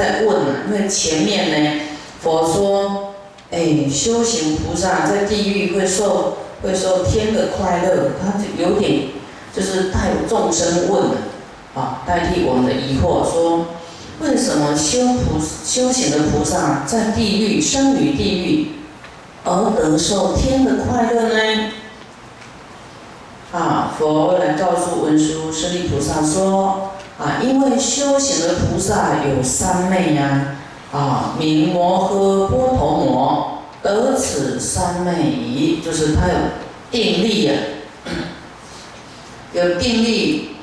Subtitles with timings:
[0.00, 1.80] 在问，因为前面呢，
[2.22, 3.12] 佛说，
[3.50, 9.08] 哎，修行菩萨在地狱会受会受天的快乐，他就有点
[9.54, 11.02] 就是代众生问
[11.74, 13.66] 啊，代替我们的疑惑说，
[14.20, 18.68] 为什么修菩修行的菩萨在地狱生于地狱，
[19.44, 21.72] 而得受天的快乐呢？
[23.52, 26.89] 啊，佛来告诉文殊师利菩萨说：
[27.20, 30.56] 啊，因为修行的菩萨有三昧呀，
[30.90, 36.34] 啊，名摩诃波陀摩，得此三昧仪，就是他有
[36.90, 37.52] 定力呀，
[39.52, 40.56] 有定力，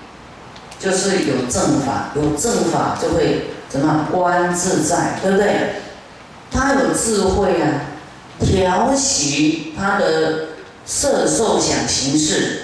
[0.80, 5.74] 就是有正法，有正法就会怎么观自在，对不对？
[6.50, 7.94] 他有智慧啊，
[8.40, 10.48] 调息他的
[10.86, 12.64] 色受想行识。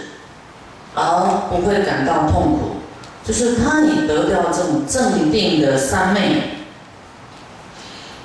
[0.96, 2.76] 而不会感到痛苦，
[3.26, 6.44] 就是他已得到这种镇定的三昧，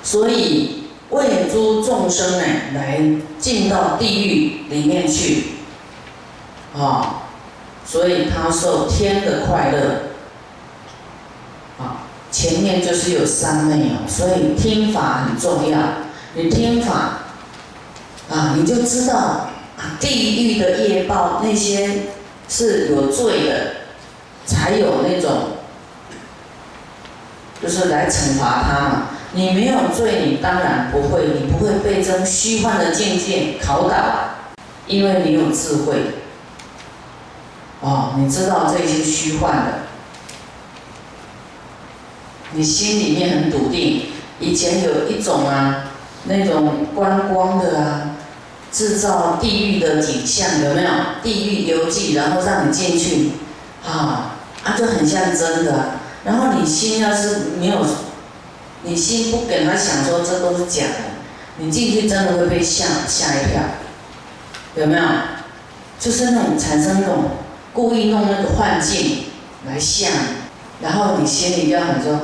[0.03, 3.01] 所以为诸众生呢来
[3.39, 5.45] 进到地狱里面去，
[6.75, 7.23] 啊，
[7.85, 10.01] 所以他受天的快乐，
[11.81, 15.79] 啊，前面就是有三昧哦，所以听法很重要，
[16.33, 17.19] 你听法，
[18.29, 19.15] 啊，你就知道
[19.77, 22.01] 啊地狱的业报那些。
[22.51, 23.73] 是有罪的，
[24.45, 25.57] 才有那种，
[27.61, 29.09] 就是来惩罚他嘛。
[29.33, 34.35] 你没有罪，你当然不会，你不会被这种虚幻的境界拷打，
[34.87, 35.95] 因为你有智慧。
[37.81, 39.73] 哦，你知道这些虚幻的，
[42.53, 44.07] 你心里面很笃定。
[44.39, 45.91] 以前有一种啊，
[46.23, 48.15] 那种观光的啊。
[48.71, 50.89] 制造地狱的景象有没有？
[51.23, 53.31] 地狱游记，然后让你进去，
[53.85, 55.91] 啊，啊就很像真的。
[56.25, 57.85] 然后你心要是没有，
[58.83, 60.95] 你心不给他想说这都是假的，
[61.57, 63.61] 你进去真的会被吓吓一跳，
[64.75, 65.03] 有没有？
[65.99, 67.25] 就是那种产生那种
[67.73, 69.25] 故意弄那个幻境
[69.67, 70.27] 来吓你，
[70.81, 72.21] 然后你心里要很说，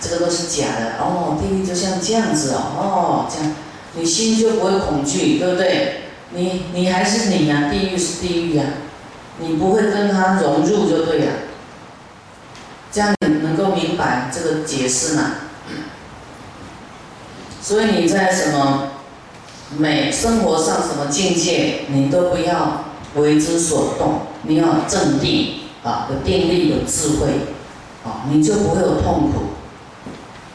[0.00, 3.54] 这个都是假的，哦，地狱就像这样子哦，哦这样。
[3.96, 6.00] 你心就不会恐惧，对不对？
[6.30, 8.64] 你你还是你呀，地狱是地狱呀，
[9.38, 11.32] 你不会跟他融入就对了。
[12.92, 15.22] 这样你能够明白这个解释吗？
[17.60, 18.90] 所以你在什么
[19.76, 22.84] 每生活上什么境界，你都不要
[23.16, 27.26] 为之所动，你要镇定啊，有定力，有智慧，
[28.04, 29.54] 啊，你就不会有痛苦，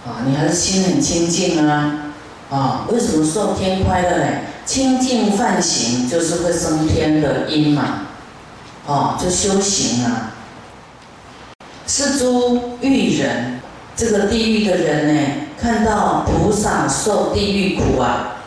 [0.07, 2.05] 啊，你还是心很清净啊。
[2.49, 4.25] 啊，为什么受天快乐呢？
[4.65, 8.07] 清净犯行就是会升天的因嘛，
[8.89, 10.31] 哦，就修行啊。
[11.85, 13.59] 是诸欲人，
[13.95, 15.21] 这个地狱的人呢，
[15.61, 18.37] 看到菩萨受地狱苦啊，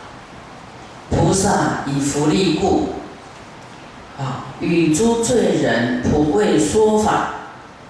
[1.09, 2.89] 菩萨以福利故，
[4.17, 7.35] 啊，与诸罪人普为说法，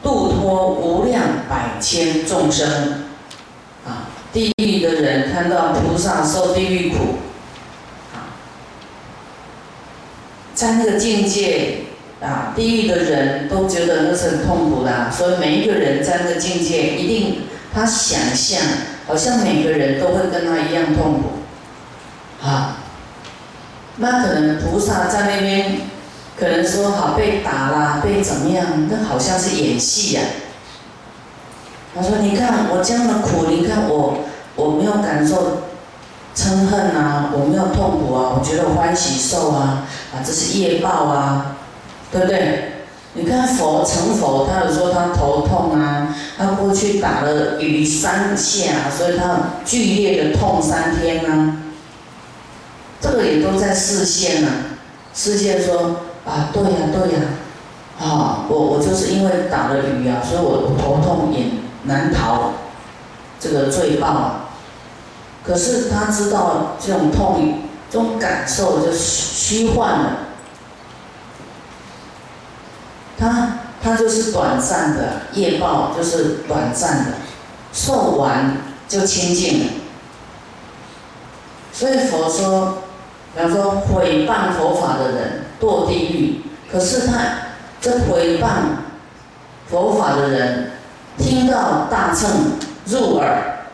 [0.03, 3.05] 度脱无量百千众生。
[3.83, 7.17] 啊地狱的人看到菩萨受地狱苦，
[8.13, 8.37] 啊，
[10.53, 11.81] 在那个境界
[12.23, 17.41] 啊，地狱的人都觉得那是很痛苦的，所以每一个人在那个境界，一定
[17.73, 18.61] 他想象
[19.05, 22.77] 好像每个人都会跟他一样痛苦，啊，
[23.97, 25.81] 那可能菩萨在那边，
[26.39, 30.21] 可能说好被打啦，被怎么样，那好像是演戏呀。
[31.95, 34.17] 他说：“你看我这样的苦，你看我，
[34.55, 35.61] 我没有感受
[36.35, 41.57] 嗔恨啊，我没有痛苦啊，我觉得欢喜受啊，啊，这是业报啊，
[42.13, 42.71] 对不对？
[43.15, 51.57] 你看佛成佛，他有说他头痛啊，他过去打了鱼三下，所以他剧烈的痛三天啊，
[53.01, 54.49] 这个也都在视线啊，
[55.13, 57.19] 视线说啊，对呀对呀，
[57.99, 61.45] 啊，我我就是因为打了鱼啊，所以我头痛也。”
[61.85, 62.53] 难逃
[63.41, 64.45] 这个罪报，
[65.45, 67.59] 可是他知道这种痛，
[67.91, 70.09] 这种感受就是虚幻的，
[73.93, 77.11] 他他就是短暂的业报，就是短暂的，
[77.71, 78.57] 受完
[78.87, 79.65] 就清净了。
[81.71, 82.83] 所以佛说，
[83.35, 86.41] 比方说毁谤佛法的人堕地狱，
[86.71, 87.13] 可是他
[87.79, 88.47] 这毁谤
[89.69, 90.69] 佛法的人。
[91.15, 92.53] 听到大乘
[92.87, 93.67] 入耳，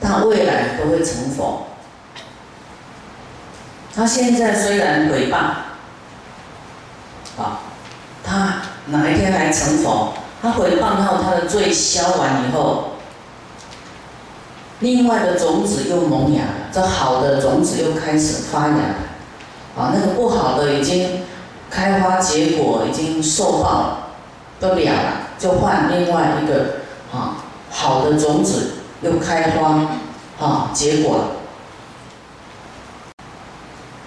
[0.00, 1.66] 他未来都会成佛。
[3.94, 5.36] 他现在虽然诽谤，
[7.36, 7.60] 啊，
[8.24, 10.14] 他哪一天来成佛？
[10.42, 12.94] 他诽谤后，他的罪消完以后，
[14.80, 16.42] 另外的种子又萌芽，
[16.72, 18.74] 这好的种子又开始发芽，
[19.76, 21.22] 啊，那个不好的已经
[21.70, 23.98] 开花结果，已经受报
[24.58, 26.78] 不了了，就换另外一个
[27.12, 27.36] 啊
[27.70, 29.86] 好的种子又开花
[30.40, 31.26] 啊结果。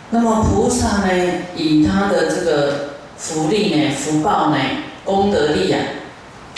[0.10, 1.13] 那么菩萨呢，
[1.56, 2.84] 以他的这个
[3.17, 4.57] 福利呢、福报呢、
[5.03, 5.79] 功德力啊，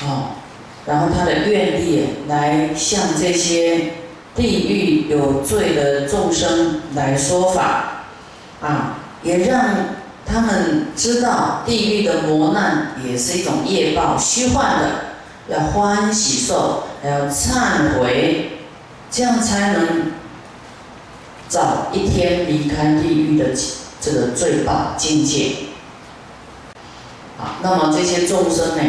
[0.03, 0.23] 哦，
[0.85, 3.93] 然后他的愿力来向这些
[4.35, 8.05] 地狱有罪的众生来说法，
[8.61, 9.63] 啊，也让
[10.25, 14.89] 他们知道地狱的磨难也是一种业报，虚幻的，
[15.49, 18.59] 要欢喜受，还要忏悔，
[19.09, 20.11] 这样才能。
[21.49, 23.45] 早一天离开地狱的
[24.01, 25.51] 这个罪报境界，
[27.37, 28.83] 啊，那么这些众生呢，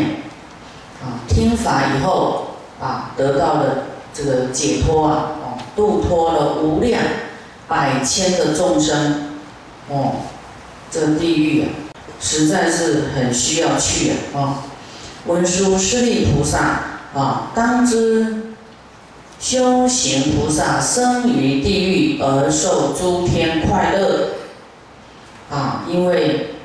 [1.03, 3.85] 啊，听法以后啊，得到了
[4.15, 7.01] 这个解脱啊，哦，度脱了无量
[7.67, 9.33] 百千的众生，
[9.89, 10.13] 哦，
[10.91, 11.69] 这地狱啊，
[12.21, 14.63] 实在是很需要去啊，啊，
[15.27, 16.59] 文殊师利菩萨
[17.15, 18.45] 啊，当知。
[19.41, 24.31] 修行菩萨生于地狱而受诸天快乐，
[25.49, 26.57] 啊，因为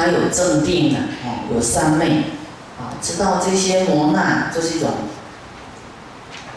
[0.00, 2.24] 他有正定啊，哦，有三昧，
[2.78, 4.88] 啊，知道这些磨难就是一种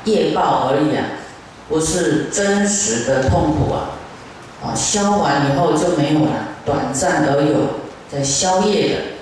[0.06, 1.04] 业报而已啊，
[1.68, 4.00] 不是真实的痛苦啊，
[4.64, 6.32] 啊，消完以后就没有了，
[6.66, 9.13] 短暂而有在消业的。